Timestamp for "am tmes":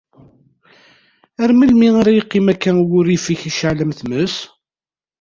3.83-4.35